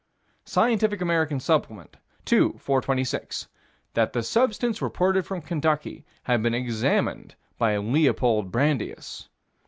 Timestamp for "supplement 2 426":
1.39-3.47